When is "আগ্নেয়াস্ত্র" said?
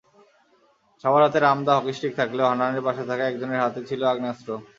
4.11-4.49